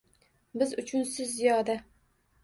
Biz 0.61 0.71
uchun 0.83 1.03
siz 1.09 1.35
ziyoda. 1.41 1.77